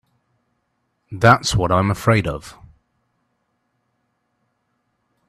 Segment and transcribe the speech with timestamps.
[1.11, 2.57] That's what I'm afraid of.